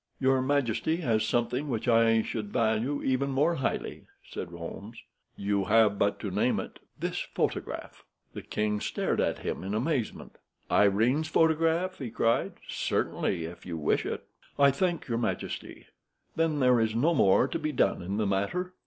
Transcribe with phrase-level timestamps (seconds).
[0.19, 4.97] "Your majesty has something which I should value even more highly," said Holmes.
[5.35, 8.03] "You have but to name it." "This photograph!"
[8.33, 10.39] The king stared at him in amazement.
[10.71, 12.53] "Irene's photograph!" he cried.
[12.67, 14.25] "Certainly, if you wish it."
[14.57, 15.85] "I thank your majesty.
[16.35, 18.73] Then there is no more to be done in the matter.